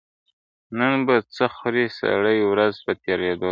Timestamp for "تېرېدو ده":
3.03-3.49